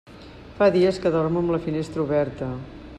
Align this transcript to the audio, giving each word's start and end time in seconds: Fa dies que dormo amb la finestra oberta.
Fa 0.61 0.69
dies 0.75 0.97
que 1.03 1.11
dormo 1.17 1.45
amb 1.45 1.55
la 1.57 1.61
finestra 1.67 2.05
oberta. 2.09 2.51